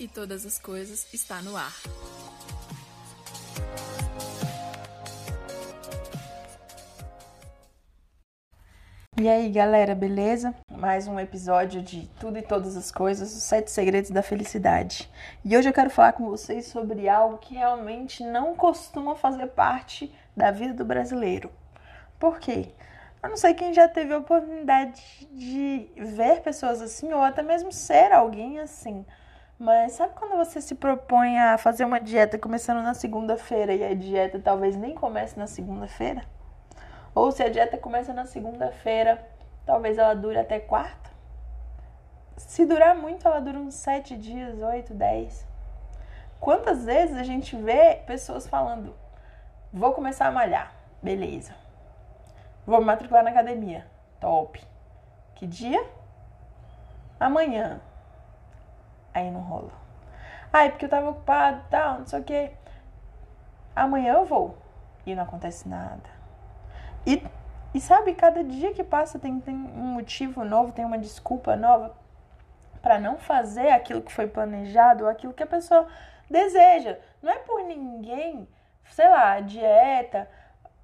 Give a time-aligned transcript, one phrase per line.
[0.00, 1.74] e todas as coisas está no ar.
[9.20, 10.54] E aí, galera, beleza?
[10.70, 15.10] Mais um episódio de Tudo e Todas as Coisas, os Sete Segredos da Felicidade.
[15.44, 20.10] E hoje eu quero falar com vocês sobre algo que realmente não costuma fazer parte
[20.34, 21.52] da vida do brasileiro.
[22.18, 22.72] Por quê?
[23.22, 27.70] Eu não sei quem já teve a oportunidade de ver pessoas assim ou até mesmo
[27.70, 29.04] ser alguém assim.
[29.60, 33.94] Mas sabe quando você se propõe a fazer uma dieta começando na segunda-feira e a
[33.94, 36.24] dieta talvez nem comece na segunda-feira?
[37.14, 39.22] Ou se a dieta começa na segunda-feira,
[39.66, 41.10] talvez ela dure até quarta?
[42.38, 45.46] Se durar muito, ela dura uns sete dias, oito, dez.
[46.40, 48.96] Quantas vezes a gente vê pessoas falando:
[49.70, 51.54] vou começar a malhar, beleza.
[52.66, 53.86] Vou me matricular na academia,
[54.18, 54.58] top.
[55.34, 55.86] Que dia?
[57.20, 57.78] Amanhã.
[59.12, 59.72] Aí não rola.
[60.52, 62.52] Ai, porque eu tava ocupado tal, não sei o quê.
[63.74, 64.58] Amanhã eu vou.
[65.06, 66.10] E não acontece nada.
[67.06, 67.22] E,
[67.74, 71.94] e sabe, cada dia que passa tem, tem um motivo novo, tem uma desculpa nova
[72.82, 75.86] para não fazer aquilo que foi planejado, aquilo que a pessoa
[76.28, 76.98] deseja.
[77.22, 78.48] Não é por ninguém,
[78.90, 80.28] sei lá, dieta,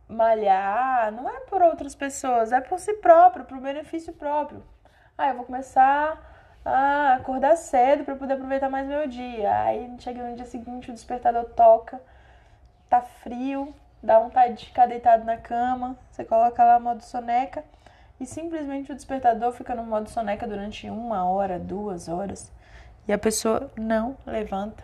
[0.09, 4.63] malhar, não é por outras pessoas, é por si próprio, pro benefício próprio.
[5.17, 6.26] Ah, eu vou começar
[6.67, 9.63] a acordar cedo para poder aproveitar mais meu dia.
[9.63, 12.01] Aí chega no dia seguinte, o despertador toca,
[12.91, 13.73] tá frio,
[14.03, 17.63] dá vontade de ficar deitado na cama, você coloca lá modo soneca
[18.19, 22.51] e simplesmente o despertador fica no modo soneca durante uma hora, duas horas
[23.07, 24.83] e a pessoa não levanta.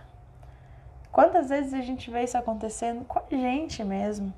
[1.11, 4.33] Quantas vezes a gente vê isso acontecendo com a gente mesmo?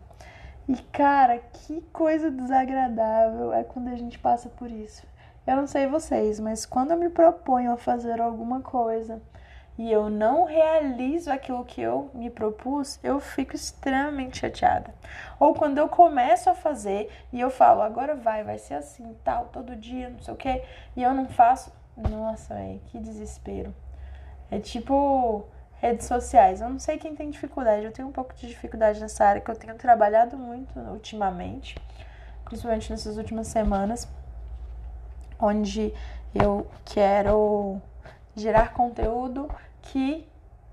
[0.67, 5.07] E cara, que coisa desagradável é quando a gente passa por isso.
[5.47, 9.21] Eu não sei vocês, mas quando eu me proponho a fazer alguma coisa
[9.77, 14.95] e eu não realizo aquilo que eu me propus, eu fico extremamente chateada.
[15.39, 19.47] Ou quando eu começo a fazer e eu falo, agora vai, vai ser assim, tal,
[19.47, 20.65] todo dia, não sei o quê,
[20.97, 23.75] e eu não faço, nossa, véio, que desespero.
[24.51, 26.63] É tipo redes sociais.
[26.63, 29.51] Eu não sei quem tem dificuldade, eu tenho um pouco de dificuldade nessa área que
[29.51, 31.77] eu tenho trabalhado muito ultimamente,
[32.47, 34.09] principalmente nessas últimas semanas,
[35.39, 35.93] onde
[36.35, 37.81] eu quero
[38.35, 39.49] gerar conteúdo
[39.83, 40.27] que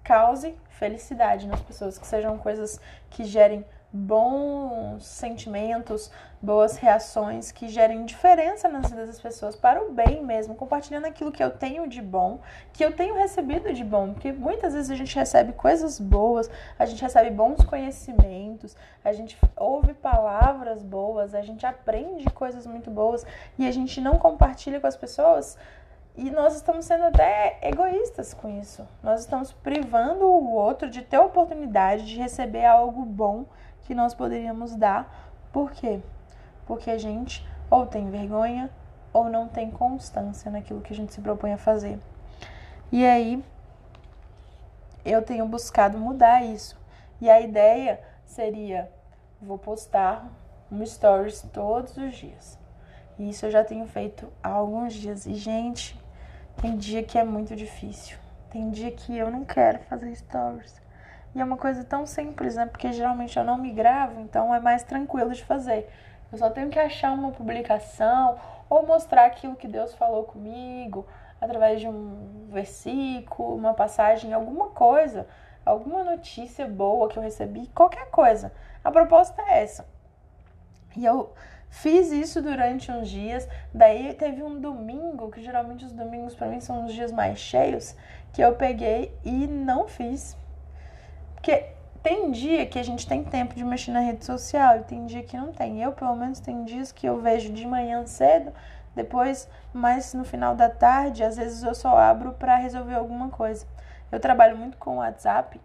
[0.03, 2.79] cause felicidade nas pessoas, que sejam coisas
[3.09, 6.09] que gerem bons sentimentos,
[6.41, 11.31] boas reações que gerem diferença nas vidas das pessoas para o bem mesmo, compartilhando aquilo
[11.31, 12.39] que eu tenho de bom,
[12.71, 16.85] que eu tenho recebido de bom, porque muitas vezes a gente recebe coisas boas, a
[16.85, 23.25] gente recebe bons conhecimentos, a gente ouve palavras boas, a gente aprende coisas muito boas
[23.59, 25.57] e a gente não compartilha com as pessoas.
[26.15, 28.85] E nós estamos sendo até egoístas com isso.
[29.01, 33.45] Nós estamos privando o outro de ter a oportunidade de receber algo bom
[33.85, 35.31] que nós poderíamos dar.
[35.51, 35.99] Por quê?
[36.65, 38.69] Porque a gente ou tem vergonha
[39.13, 41.99] ou não tem constância naquilo que a gente se propõe a fazer.
[42.91, 43.43] E aí
[45.03, 46.79] eu tenho buscado mudar isso.
[47.19, 48.89] E a ideia seria
[49.41, 50.27] vou postar
[50.71, 52.57] um stories todos os dias.
[53.17, 55.25] E isso eu já tenho feito há alguns dias.
[55.25, 55.99] E gente,
[56.61, 58.17] tem dia que é muito difícil.
[58.49, 60.81] Tem dia que eu não quero fazer stories.
[61.33, 62.65] E é uma coisa tão simples, né?
[62.65, 65.89] Porque geralmente eu não me gravo, então é mais tranquilo de fazer.
[66.31, 68.37] Eu só tenho que achar uma publicação
[68.69, 71.05] ou mostrar aquilo que Deus falou comigo
[71.39, 75.27] através de um versículo, uma passagem, alguma coisa,
[75.65, 78.51] alguma notícia boa que eu recebi, qualquer coisa.
[78.83, 79.85] A proposta é essa.
[80.95, 81.33] E eu
[81.69, 86.59] fiz isso durante uns dias, daí teve um domingo, que geralmente os domingos para mim
[86.59, 87.95] são os dias mais cheios,
[88.33, 90.37] que eu peguei e não fiz
[91.41, 91.65] porque
[92.03, 95.23] tem dia que a gente tem tempo de mexer na rede social e tem dia
[95.23, 95.81] que não tem.
[95.81, 98.53] Eu, pelo menos, tem dias que eu vejo de manhã cedo,
[98.95, 103.65] depois, mais no final da tarde, às vezes eu só abro para resolver alguma coisa.
[104.11, 105.59] Eu trabalho muito com o WhatsApp,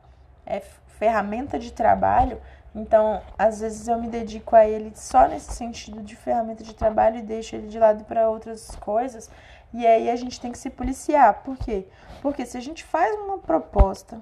[0.47, 2.41] é ferramenta de trabalho,
[2.75, 7.19] então às vezes eu me dedico a ele só nesse sentido de ferramenta de trabalho
[7.19, 9.31] e deixo ele de lado para outras coisas.
[9.75, 11.43] E aí a gente tem que se policiar.
[11.43, 11.87] Por quê?
[12.23, 14.19] Porque se a gente faz uma proposta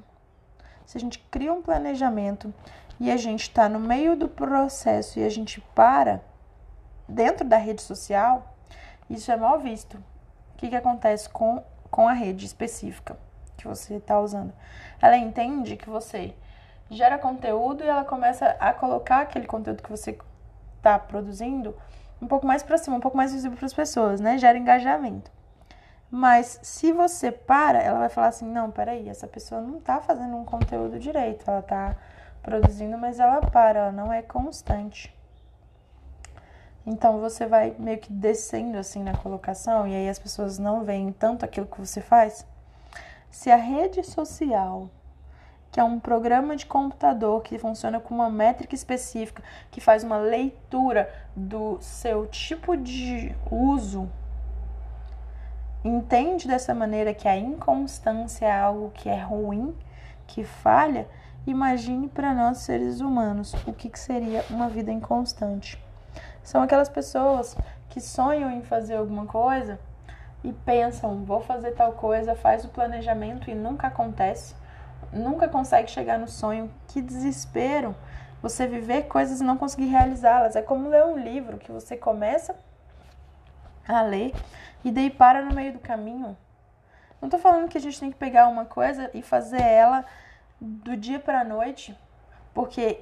[0.85, 2.53] se a gente cria um planejamento
[3.01, 6.21] e a gente está no meio do processo e a gente para
[7.09, 8.55] dentro da rede social,
[9.09, 9.95] isso é mal visto.
[9.97, 13.19] O que, que acontece com, com a rede específica
[13.57, 14.53] que você está usando?
[15.01, 16.35] Ela entende que você
[16.91, 20.17] gera conteúdo e ela começa a colocar aquele conteúdo que você
[20.77, 21.75] está produzindo
[22.21, 24.39] um pouco mais para cima, um pouco mais visível para as pessoas, né?
[24.39, 25.31] Gera engajamento.
[26.11, 30.37] Mas se você para, ela vai falar assim: não, peraí, essa pessoa não tá fazendo
[30.37, 31.97] um conteúdo direito, ela tá
[32.43, 35.15] produzindo, mas ela para, ela não é constante.
[36.87, 41.11] Então você vai meio que descendo assim na colocação e aí as pessoas não veem
[41.13, 42.47] tanto aquilo que você faz.
[43.31, 44.91] Se a rede social,
[45.73, 50.19] que é um programa de computador que funciona com uma métrica específica, que faz uma
[50.19, 54.09] leitura do seu tipo de uso,
[55.85, 59.77] entende dessa maneira que a inconstância é algo que é ruim,
[60.27, 61.07] que falha,
[61.47, 65.79] imagine para nós seres humanos o que, que seria uma vida inconstante.
[66.43, 67.57] São aquelas pessoas
[67.91, 69.79] que sonham em fazer alguma coisa
[70.43, 74.55] e pensam, vou fazer tal coisa, faz o planejamento e nunca acontece,
[75.13, 76.71] nunca consegue chegar no sonho.
[76.89, 77.95] Que desespero!
[78.43, 80.55] Você viver coisas e não conseguir realizá-las.
[80.55, 82.55] É como ler um livro que você começa
[83.87, 84.35] a ler
[84.85, 86.37] e daí para no meio do caminho.
[87.21, 90.05] Não tô falando que a gente tem que pegar uma coisa e fazer ela
[90.61, 91.97] do dia para a noite,
[92.53, 93.01] porque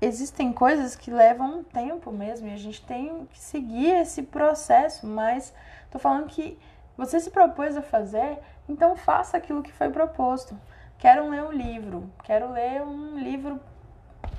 [0.00, 5.52] existem coisas que levam tempo mesmo e a gente tem que seguir esse processo, mas
[5.90, 6.58] tô falando que
[6.96, 8.38] você se propôs a fazer,
[8.68, 10.58] então faça aquilo que foi proposto.
[10.98, 13.60] Quero ler um livro, quero ler um livro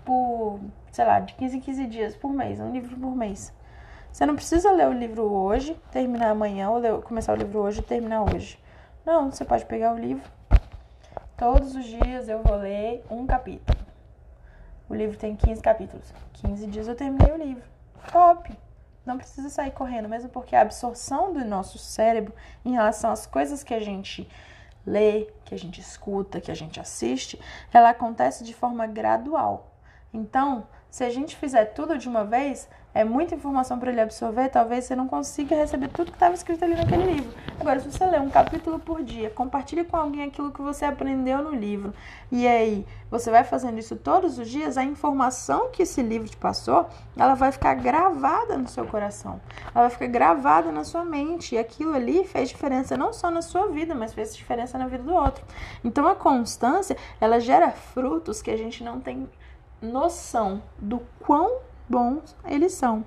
[0.03, 0.59] por,
[0.91, 3.53] sei lá, de 15 em 15 dias por mês, um livro por mês.
[4.17, 7.81] Você não precisa ler o livro hoje, terminar amanhã, ou ler, começar o livro hoje
[7.81, 8.59] e terminar hoje.
[9.05, 10.27] Não, você pode pegar o livro.
[11.37, 13.77] Todos os dias eu vou ler um capítulo.
[14.89, 16.11] O livro tem 15 capítulos.
[16.33, 17.63] 15 dias eu terminei o livro.
[18.11, 18.51] Top!
[19.05, 22.33] Não precisa sair correndo, mesmo porque a absorção do nosso cérebro
[22.65, 24.27] em relação às coisas que a gente
[24.83, 27.39] lê, que a gente escuta, que a gente assiste,
[27.71, 29.75] ela acontece de forma gradual.
[30.11, 32.67] Então, se a gente fizer tudo de uma vez,
[32.97, 36.65] é muita informação para ele absorver, talvez você não consiga receber tudo que estava escrito
[36.65, 37.31] ali naquele livro.
[37.59, 41.43] Agora, se você ler um capítulo por dia, compartilhe com alguém aquilo que você aprendeu
[41.43, 41.93] no livro,
[42.31, 46.37] e aí você vai fazendo isso todos os dias, a informação que esse livro te
[46.37, 49.39] passou, ela vai ficar gravada no seu coração,
[49.75, 53.43] ela vai ficar gravada na sua mente, e aquilo ali fez diferença não só na
[53.43, 55.45] sua vida, mas fez diferença na vida do outro.
[55.83, 59.29] Então, a constância, ela gera frutos que a gente não tem
[59.79, 63.05] noção do quão bons eles são.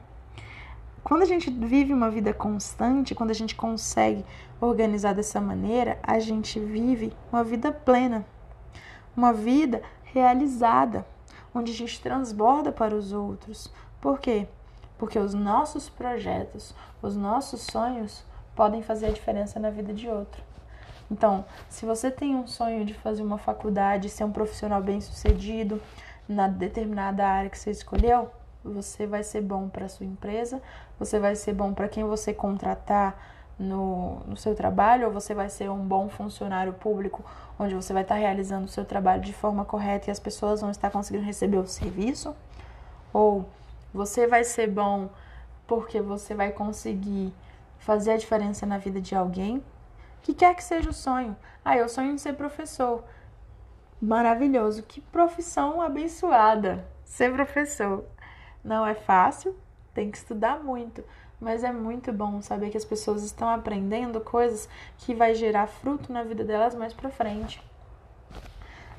[1.03, 4.25] Quando a gente vive uma vida constante, quando a gente consegue
[4.61, 8.25] organizar dessa maneira, a gente vive uma vida plena,
[9.17, 11.07] uma vida realizada,
[11.55, 13.73] onde a gente transborda para os outros.
[14.01, 14.47] Por quê?
[14.99, 18.25] Porque os nossos projetos, os nossos sonhos
[18.55, 20.43] podem fazer a diferença na vida de outro.
[21.11, 25.81] Então, se você tem um sonho de fazer uma faculdade, ser um profissional bem-sucedido
[26.29, 28.31] na determinada área que você escolheu,
[28.65, 30.61] você vai ser bom para sua empresa,
[30.99, 33.19] você vai ser bom para quem você contratar
[33.59, 37.25] no, no seu trabalho, ou você vai ser um bom funcionário público,
[37.59, 40.71] onde você vai estar realizando o seu trabalho de forma correta e as pessoas vão
[40.71, 42.35] estar conseguindo receber o serviço,
[43.13, 43.49] ou
[43.93, 45.11] você vai ser bom
[45.67, 47.33] porque você vai conseguir
[47.79, 49.63] fazer a diferença na vida de alguém,
[50.23, 51.37] que quer que seja o sonho.
[51.65, 53.05] Ah, eu sonho em ser professor.
[54.01, 58.05] Maravilhoso, que profissão abençoada ser professor.
[58.63, 59.57] Não é fácil,
[59.95, 61.03] tem que estudar muito,
[61.41, 64.69] mas é muito bom saber que as pessoas estão aprendendo coisas
[64.99, 67.63] que vai gerar fruto na vida delas mais pra frente.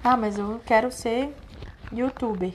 [0.03, 1.35] Ah, mas eu quero ser
[1.91, 2.53] youtuber.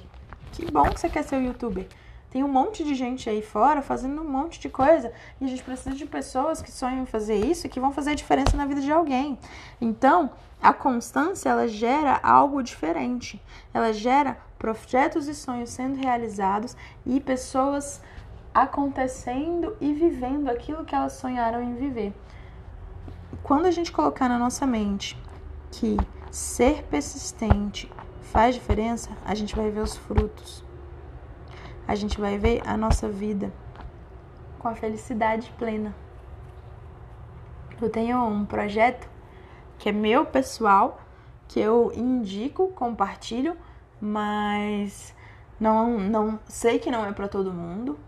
[0.53, 1.87] Que bom que você quer ser youtuber.
[2.31, 5.63] Tem um monte de gente aí fora fazendo um monte de coisa e a gente
[5.63, 8.67] precisa de pessoas que sonham em fazer isso e que vão fazer a diferença na
[8.67, 9.39] vida de alguém.
[9.81, 10.31] Então,
[10.67, 13.41] a constância ela gera algo diferente.
[13.73, 18.03] Ela gera projetos e sonhos sendo realizados e pessoas
[18.53, 22.13] acontecendo e vivendo aquilo que elas sonharam em viver.
[23.45, 25.17] Quando a gente colocar na nossa mente
[25.71, 25.97] que
[26.33, 27.89] ser persistente
[28.21, 30.65] faz diferença, a gente vai ver os frutos.
[31.87, 33.53] A gente vai ver a nossa vida
[34.59, 35.95] com a felicidade plena.
[37.81, 39.15] Eu tenho um projeto
[39.79, 41.01] que é meu pessoal,
[41.49, 43.57] que eu indico, compartilho
[44.01, 45.15] mas
[45.59, 47.99] não, não sei que não é para todo mundo,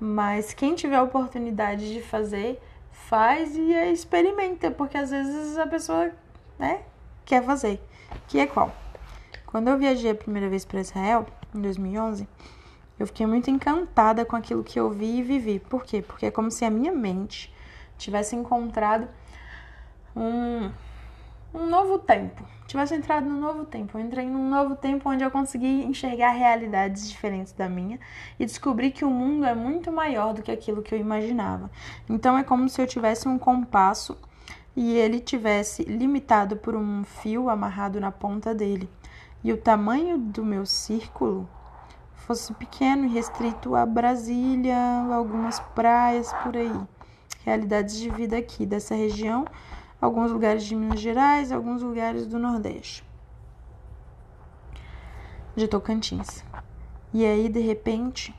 [0.00, 6.10] mas quem tiver a oportunidade de fazer, faz e experimenta, porque às vezes a pessoa,
[6.58, 6.82] né,
[7.24, 7.80] quer fazer.
[8.28, 8.74] Que é qual?
[9.46, 12.28] Quando eu viajei a primeira vez para Israel, em 2011,
[12.98, 15.58] eu fiquei muito encantada com aquilo que eu vi e vivi.
[15.58, 16.02] Por quê?
[16.02, 17.54] Porque é como se a minha mente
[17.98, 19.08] tivesse encontrado
[20.14, 20.70] um,
[21.56, 22.44] um novo tempo.
[22.66, 23.96] Tivesse entrado num novo tempo.
[23.96, 27.98] Eu entrei num novo tempo onde eu consegui enxergar realidades diferentes da minha
[28.38, 31.70] e descobri que o mundo é muito maior do que aquilo que eu imaginava.
[32.08, 34.16] Então é como se eu tivesse um compasso
[34.76, 38.90] e ele tivesse limitado por um fio amarrado na ponta dele,
[39.42, 41.48] e o tamanho do meu círculo
[42.14, 44.76] fosse pequeno e restrito a Brasília,
[45.10, 46.78] algumas praias por aí.
[47.42, 49.46] Realidades de vida aqui dessa região,
[50.06, 53.04] alguns lugares de Minas Gerais, alguns lugares do Nordeste.
[55.56, 56.44] De Tocantins.
[57.12, 58.34] E aí, de repente,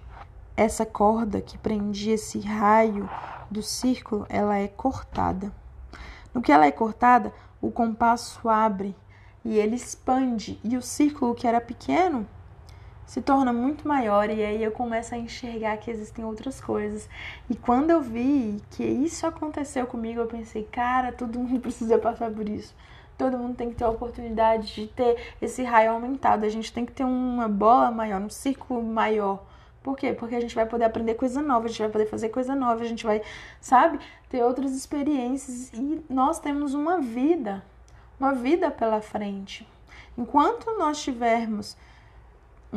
[0.56, 3.10] essa corda que prendia esse raio
[3.52, 5.52] do círculo, ela é cortada.
[6.34, 8.96] No que ela é cortada, o compasso abre
[9.44, 12.26] e ele expande e o círculo que era pequeno
[13.08, 17.10] se torna muito maior e aí eu começo a enxergar que existem outras coisas.
[17.50, 22.30] E quando eu vi que isso aconteceu comigo, eu pensei, cara, todo mundo precisa passar
[22.30, 22.76] por isso.
[23.18, 26.46] Todo mundo tem que ter a oportunidade de ter esse raio aumentado.
[26.46, 29.42] A gente tem que ter uma bola maior, um círculo maior.
[29.82, 30.12] Por quê?
[30.12, 32.84] Porque a gente vai poder aprender coisa nova, a gente vai poder fazer coisa nova,
[32.84, 33.22] a gente vai,
[33.62, 37.64] sabe, ter outras experiências e nós temos uma vida,
[38.20, 39.66] uma vida pela frente.
[40.18, 41.78] Enquanto nós tivermos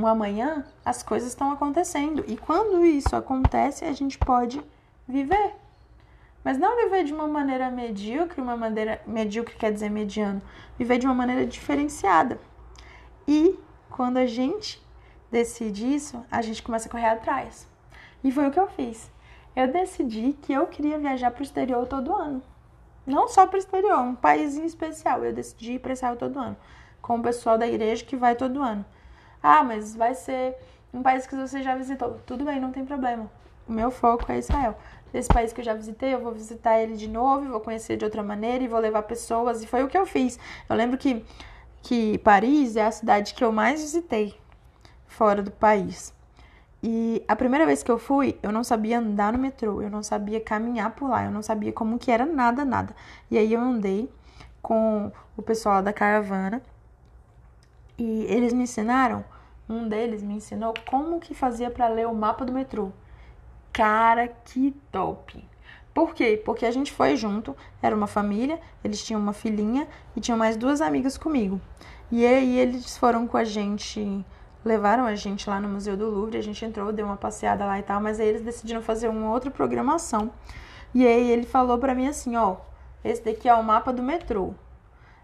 [0.00, 2.25] um amanhã, as coisas estão acontecendo.
[2.26, 4.62] E quando isso acontece, a gente pode
[5.07, 5.54] viver.
[6.42, 10.40] Mas não viver de uma maneira medíocre, uma maneira medíocre quer dizer mediano,
[10.78, 12.40] viver de uma maneira diferenciada.
[13.28, 13.59] E
[13.90, 14.83] quando a gente
[15.30, 17.69] decide isso, a gente começa a correr atrás.
[18.25, 19.11] E foi o que eu fiz.
[19.54, 22.42] Eu decidi que eu queria viajar para o exterior todo ano.
[23.07, 25.25] Não só para o exterior, um país em especial.
[25.25, 26.57] Eu decidi ir para Israel todo ano,
[27.02, 28.85] com o pessoal da igreja que vai todo ano.
[29.42, 30.56] Ah, mas vai ser
[30.92, 32.20] um país que você já visitou.
[32.26, 33.30] Tudo bem, não tem problema.
[33.66, 34.76] O meu foco é Israel.
[35.12, 38.04] Desse país que eu já visitei, eu vou visitar ele de novo, vou conhecer de
[38.04, 39.62] outra maneira e vou levar pessoas.
[39.62, 40.38] E foi o que eu fiz.
[40.68, 41.25] Eu lembro que,
[41.82, 44.38] que Paris é a cidade que eu mais visitei
[45.06, 46.14] fora do país.
[46.82, 50.02] E a primeira vez que eu fui, eu não sabia andar no metrô, eu não
[50.02, 52.94] sabia caminhar por lá, eu não sabia como que era nada, nada.
[53.30, 54.11] E aí eu andei
[54.62, 56.62] com o pessoal da caravana
[58.00, 59.23] e eles me ensinaram,
[59.69, 62.90] um deles me ensinou como que fazia para ler o mapa do metrô.
[63.71, 65.47] Cara, que top!
[65.92, 66.40] Por quê?
[66.42, 70.57] Porque a gente foi junto, era uma família, eles tinham uma filhinha e tinham mais
[70.57, 71.61] duas amigas comigo.
[72.11, 74.25] E aí eles foram com a gente,
[74.64, 77.78] levaram a gente lá no Museu do Louvre, a gente entrou, deu uma passeada lá
[77.78, 80.30] e tal, mas aí eles decidiram fazer uma outra programação.
[80.95, 82.57] E aí ele falou para mim assim, ó,
[83.04, 84.54] esse daqui é o mapa do metrô.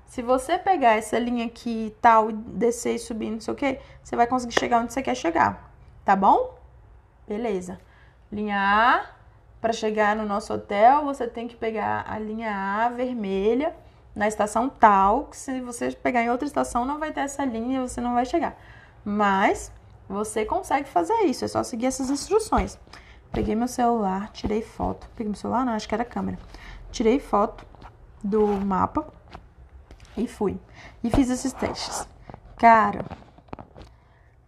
[0.07, 3.81] Se você pegar essa linha aqui e tal, descer e subir, não sei o que,
[4.03, 5.73] você vai conseguir chegar onde você quer chegar.
[6.05, 6.57] Tá bom?
[7.27, 7.79] Beleza.
[8.31, 9.07] Linha A,
[9.61, 13.75] para chegar no nosso hotel, você tem que pegar a linha A vermelha
[14.15, 17.79] na estação tal, que se você pegar em outra estação não vai ter essa linha
[17.79, 18.57] e você não vai chegar.
[19.05, 19.73] Mas
[20.09, 22.79] você consegue fazer isso, é só seguir essas instruções.
[23.33, 25.09] Peguei meu celular, tirei foto.
[25.17, 26.39] Peguei meu celular, não, acho que era câmera.
[26.91, 27.67] Tirei foto
[28.23, 29.16] do mapa
[30.17, 30.59] e fui.
[31.03, 32.09] E fiz esses testes.
[32.57, 33.05] Cara,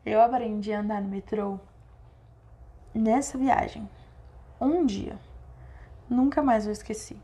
[0.04, 1.58] eu aprendi a andar no metrô
[2.94, 3.88] nessa viagem.
[4.60, 5.16] Um dia.
[6.08, 7.16] Nunca mais eu esqueci.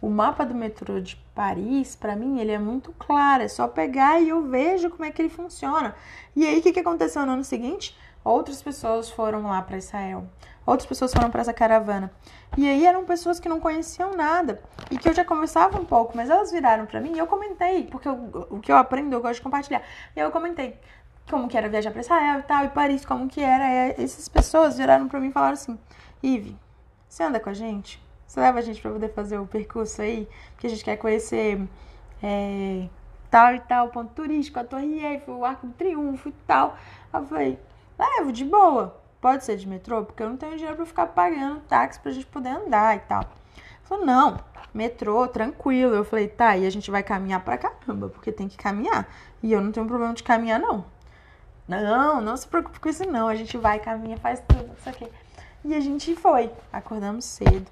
[0.00, 3.42] O mapa do metrô de Paris, para mim, ele é muito claro.
[3.42, 5.94] É só pegar e eu vejo como é que ele funciona.
[6.36, 7.96] E aí, o que, que aconteceu no ano seguinte?
[8.24, 10.24] Outras pessoas foram lá para Israel.
[10.64, 12.10] Outras pessoas foram para essa caravana.
[12.56, 16.16] E aí eram pessoas que não conheciam nada e que eu já conversava um pouco,
[16.16, 19.20] mas elas viraram para mim e eu comentei, porque eu, o que eu aprendo eu
[19.20, 19.82] gosto de compartilhar.
[20.16, 20.78] E eu comentei
[21.28, 23.94] como que era viajar para Israel e tal, e Paris, como que era.
[24.00, 25.78] E essas pessoas viraram para mim e falaram assim:
[26.22, 26.56] Ive,
[27.08, 28.02] você anda com a gente?
[28.26, 30.26] Você leva a gente para poder fazer o percurso aí?
[30.52, 31.60] Porque a gente quer conhecer
[32.22, 32.88] é,
[33.30, 36.76] tal e tal ponto turístico, a Torre Eiffel, o Arco do Triunfo e tal.
[37.12, 37.58] Eu falei:
[37.98, 39.00] levo, de boa.
[39.20, 40.04] Pode ser de metrô?
[40.04, 43.24] Porque eu não tenho dinheiro para ficar pagando táxi pra gente poder andar e tal.
[43.84, 44.38] Falou, não,
[44.72, 45.94] metrô, tranquilo.
[45.94, 49.08] Eu falei, tá, e a gente vai caminhar pra caramba, porque tem que caminhar.
[49.42, 50.84] E eu não tenho problema de caminhar, não.
[51.66, 53.28] Não, não se preocupe com isso, não.
[53.28, 55.08] A gente vai, caminha, faz tudo, isso aqui.
[55.64, 56.50] E a gente foi.
[56.72, 57.70] Acordamos cedo.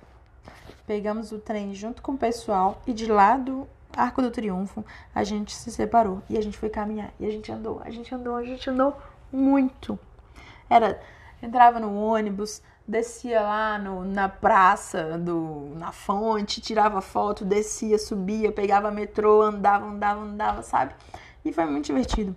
[0.87, 2.81] Pegamos o trem junto com o pessoal.
[2.87, 6.23] E de lá do Arco do Triunfo, a gente se separou.
[6.31, 7.12] E a gente foi caminhar.
[7.21, 8.97] E a gente andou, a gente andou, a gente andou
[9.31, 9.99] muito.
[10.69, 11.00] Era
[11.42, 18.52] entrava no ônibus, descia lá no, na praça, do, na fonte, tirava foto, descia, subia,
[18.52, 20.95] pegava metrô, andava, andava, andava, sabe?
[21.45, 22.35] E foi muito divertido.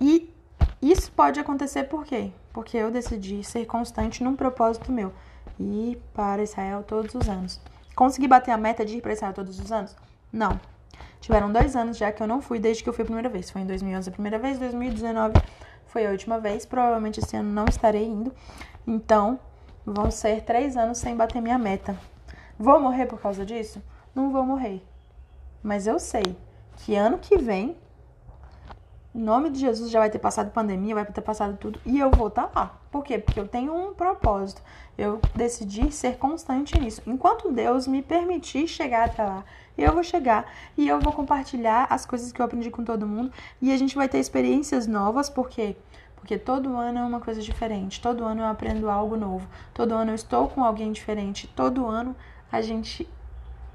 [0.00, 0.34] E
[0.82, 2.32] isso pode acontecer por quê?
[2.52, 5.12] Porque eu decidi ser constante num propósito meu.
[5.58, 7.60] Ir para Israel todos os anos.
[7.94, 9.96] Consegui bater a meta de ir para Israel todos os anos?
[10.30, 10.60] Não.
[11.20, 13.50] Tiveram dois anos já que eu não fui desde que eu fui a primeira vez.
[13.50, 15.34] Foi em 2011 a primeira vez, 2019
[15.96, 16.66] foi a última vez.
[16.66, 18.30] Provavelmente esse ano não estarei indo.
[18.86, 19.40] Então,
[19.84, 21.98] vão ser três anos sem bater minha meta.
[22.58, 23.82] Vou morrer por causa disso?
[24.14, 24.82] não vou morrer.
[25.62, 26.36] Mas eu sei
[26.76, 27.76] que ano que vem,
[29.14, 32.10] em nome de Jesus, já vai ter passado pandemia, vai ter passado tudo, e eu
[32.10, 32.80] vou estar tá lá.
[32.96, 33.18] Por quê?
[33.18, 34.62] Porque eu tenho um propósito.
[34.96, 37.02] Eu decidi ser constante nisso.
[37.06, 39.44] Enquanto Deus me permitir chegar até lá,
[39.76, 43.30] eu vou chegar e eu vou compartilhar as coisas que eu aprendi com todo mundo
[43.60, 45.76] e a gente vai ter experiências novas, por quê?
[46.14, 50.12] Porque todo ano é uma coisa diferente, todo ano eu aprendo algo novo, todo ano
[50.12, 52.16] eu estou com alguém diferente, todo ano
[52.50, 53.06] a gente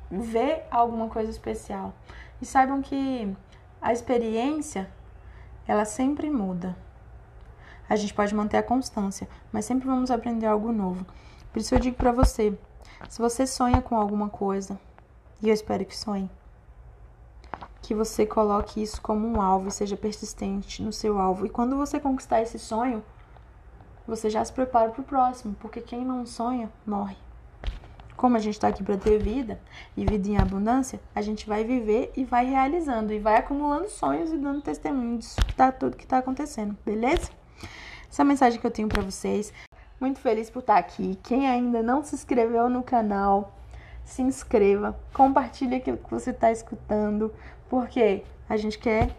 [0.10, 1.94] vê alguma coisa especial.
[2.42, 3.32] E saibam que
[3.80, 4.90] a experiência,
[5.68, 6.76] ela sempre muda.
[7.92, 11.06] A gente pode manter a constância, mas sempre vamos aprender algo novo.
[11.52, 12.58] Por isso eu digo para você,
[13.10, 14.80] se você sonha com alguma coisa,
[15.42, 16.32] e eu espero que sonhe,
[17.82, 21.46] que você coloque isso como um alvo e seja persistente no seu alvo.
[21.46, 23.04] E quando você conquistar esse sonho,
[24.08, 27.18] você já se prepara para o próximo, porque quem não sonha morre.
[28.16, 29.60] Como a gente está aqui para ter vida
[29.98, 34.32] e vida em abundância, a gente vai viver e vai realizando e vai acumulando sonhos
[34.32, 37.41] e dando testemunho que tá tudo que está acontecendo, beleza?
[38.10, 39.54] Essa é a mensagem que eu tenho para vocês.
[40.00, 41.18] Muito feliz por estar aqui.
[41.24, 43.54] Quem ainda não se inscreveu no canal,
[44.04, 47.34] se inscreva, compartilhe aquilo que você está escutando,
[47.70, 49.16] porque a gente quer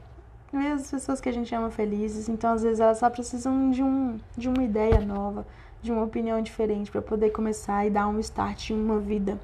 [0.53, 3.83] ver as pessoas que a gente ama felizes, então às vezes elas só precisam de,
[3.83, 5.47] um, de uma ideia nova,
[5.81, 9.39] de uma opinião diferente para poder começar e dar um start em uma vida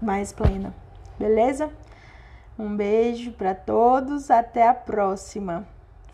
[0.00, 0.74] mais plena.
[1.18, 1.70] Beleza?
[2.58, 5.66] Um beijo para todos, até a próxima.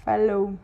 [0.04, 0.54] Falou!